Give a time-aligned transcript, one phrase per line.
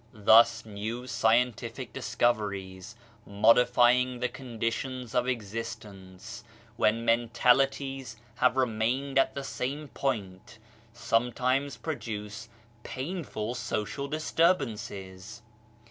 [0.15, 6.43] Thus new scientific discoveries, modifying the condi tions of existence,
[6.75, 10.57] when mentalities have remained at the same point,
[10.91, 12.49] sometimes produce
[12.81, 15.43] painful social disturbances.